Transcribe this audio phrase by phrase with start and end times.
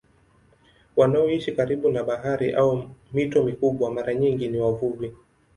[0.95, 5.11] Wanaoishi karibu na bahari au mito mikubwa mara nyingi ni wavuvi.